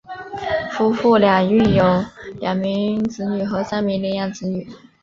[0.71, 2.03] 夫妇俩育有
[2.39, 4.67] 两名子女和三名领养子女。